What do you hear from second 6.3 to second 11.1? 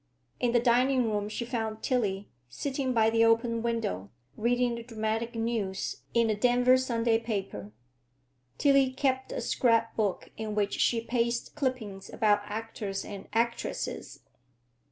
a Denver Sunday paper. Tillie kept a scrapbook in which she